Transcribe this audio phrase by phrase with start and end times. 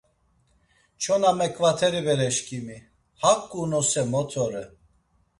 [1.01, 2.77] Çona meǩvateri bereşkimi,
[3.21, 4.63] haǩu unose mot ore!